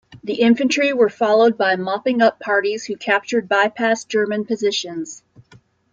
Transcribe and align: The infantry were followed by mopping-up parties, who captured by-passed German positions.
The 0.23 0.41
infantry 0.41 0.93
were 0.93 1.09
followed 1.11 1.59
by 1.59 1.75
mopping-up 1.75 2.39
parties, 2.39 2.85
who 2.85 2.95
captured 2.97 3.47
by-passed 3.47 4.09
German 4.09 4.45
positions. 4.45 5.21